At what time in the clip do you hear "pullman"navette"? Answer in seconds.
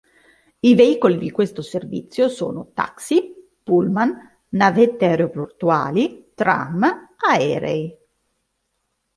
3.63-5.05